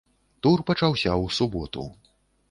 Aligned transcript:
Тур 0.45 0.61
пачаўся 0.69 1.09
ў 1.23 1.27
суботу. 1.39 1.85